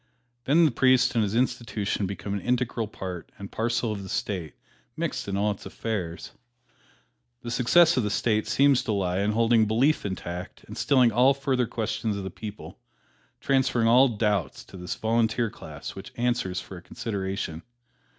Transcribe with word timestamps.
Then 0.45 0.65
the 0.65 0.71
priest 0.71 1.13
and 1.13 1.23
his 1.23 1.35
institution 1.35 2.07
become 2.07 2.33
an 2.33 2.39
integral 2.41 2.87
part 2.87 3.31
and 3.37 3.51
parcel 3.51 3.91
of 3.91 4.01
the 4.01 4.09
State, 4.09 4.55
mixed 4.97 5.27
in 5.27 5.37
all 5.37 5.51
its 5.51 5.63
affairs. 5.67 6.31
The 7.43 7.51
success 7.51 7.95
of 7.97 8.01
the 8.03 8.09
State 8.09 8.47
seems 8.47 8.81
to 8.85 8.93
lie 8.93 9.19
in 9.19 9.33
holding 9.33 9.67
belief 9.67 10.03
intact 10.03 10.63
and 10.63 10.75
stilling 10.75 11.11
all 11.11 11.35
further 11.35 11.67
questions 11.67 12.17
of 12.17 12.23
the 12.23 12.31
people, 12.31 12.79
transferring 13.41 13.87
all 13.87 14.07
doubts 14.07 14.63
to 14.65 14.75
this 14.77 14.95
Volunteer 14.95 15.51
Class 15.51 15.93
which 15.93 16.11
answers 16.15 16.59
for 16.59 16.77
a 16.77 16.81
consideration. 16.81 17.61